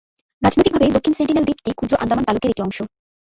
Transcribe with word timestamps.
রাজনৈতিকভাবে, 0.41 0.85
দক্ষিণ 0.95 1.13
সেন্টিনেল 1.15 1.45
দ্বীপটি 1.45 1.71
ক্ষুদ্র 1.73 1.95
আন্দামান 1.95 2.23
তালুকের 2.25 2.51
একটি 2.51 2.63
অংশ। 2.63 2.77